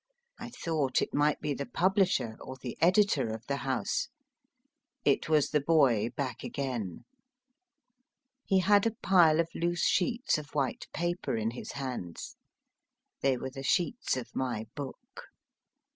I 0.39 0.49
thought 0.49 1.03
it 1.03 1.13
might 1.13 1.41
be 1.41 1.53
the 1.53 1.67
pub 1.67 1.95
lisher 1.97 2.35
or 2.41 2.55
the 2.55 2.75
editor 2.81 3.29
of 3.29 3.45
the 3.45 3.57
house. 3.57 4.07
It 5.05 5.29
was 5.29 5.51
the 5.51 5.61
boy 5.61 6.09
back 6.17 6.43
again. 6.43 7.05
He 8.43 8.61
had 8.61 8.87
a 8.87 8.95
pile 9.03 9.39
of 9.39 9.49
loose 9.53 9.85
sheets 9.85 10.39
of 10.39 10.55
white 10.55 10.87
paper 10.91 11.37
in 11.37 11.51
his 11.51 11.73
hands. 11.73 12.35
They 13.21 13.37
were 13.37 13.51
the 13.51 13.61
sheets 13.61 14.17
of 14.17 14.35
my 14.35 14.65
book. 14.73 15.27